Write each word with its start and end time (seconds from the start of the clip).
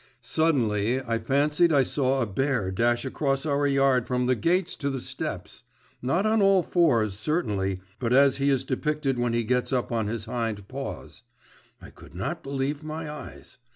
Suddenly 0.21 0.99
I 0.99 1.19
fancied 1.19 1.71
I 1.71 1.83
saw 1.83 2.21
a 2.21 2.25
bear 2.25 2.71
dash 2.71 3.05
across 3.05 3.45
our 3.45 3.67
yard 3.67 4.07
from 4.07 4.25
the 4.25 4.33
gates 4.33 4.75
to 4.77 4.89
the 4.89 4.99
steps! 4.99 5.61
Not 6.01 6.25
on 6.25 6.41
all 6.41 6.63
fours, 6.63 7.13
certainly, 7.15 7.81
but 7.99 8.11
as 8.11 8.37
he 8.37 8.49
is 8.49 8.65
depicted 8.65 9.19
when 9.19 9.33
he 9.33 9.43
gets 9.43 9.71
up 9.71 9.91
on 9.91 10.07
his 10.07 10.25
hind 10.25 10.67
paws. 10.67 11.21
I 11.79 11.91
could 11.91 12.15
not 12.15 12.41
believe 12.41 12.83
my 12.83 13.07
eyes. 13.11 13.59